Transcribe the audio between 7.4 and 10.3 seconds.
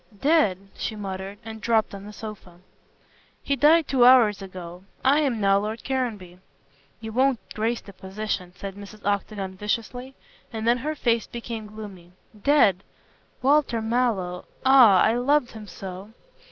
grace the position," said Mrs. Octagon viciously,